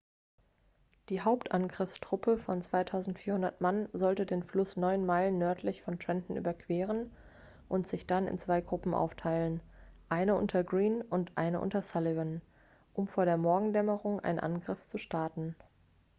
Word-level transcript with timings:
die 1.09 1.21
hauptangriffstruppe 1.21 2.35
von 2.39 2.59
2.400 2.63 3.53
mann 3.59 3.87
sollte 3.93 4.25
den 4.25 4.41
fluss 4.41 4.75
neun 4.75 5.05
meilen 5.05 5.37
nördlich 5.37 5.83
von 5.83 5.99
trenton 5.99 6.37
überqueren 6.37 7.11
und 7.69 7.87
sich 7.87 8.07
dann 8.07 8.25
in 8.27 8.39
zwei 8.39 8.61
gruppen 8.61 8.95
aufteilen 8.95 9.61
eine 10.09 10.33
unter 10.33 10.63
greene 10.63 11.03
und 11.11 11.33
eine 11.37 11.61
unter 11.61 11.83
sullivan 11.83 12.41
um 12.95 13.07
vor 13.07 13.25
der 13.25 13.37
morgendämmerung 13.37 14.19
einen 14.21 14.39
angriff 14.39 14.81
zu 14.81 14.97
starten 14.97 15.55